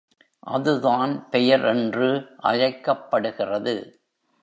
[0.47, 2.09] அதுதான் பெயர் என்று
[2.37, 3.75] அழைக்கப்படுகிறது.